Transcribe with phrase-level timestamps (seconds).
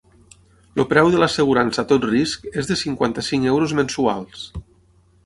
[0.75, 4.49] El preu de l'assegurança a tot risc és de cinquanta-cinc euros mensuals.